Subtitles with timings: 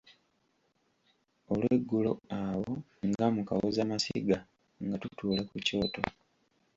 [1.51, 2.11] Olweggulo
[2.41, 2.71] awo
[3.07, 4.37] nga mu kawozamasiga
[4.85, 6.01] nga tutuula ku kyoto.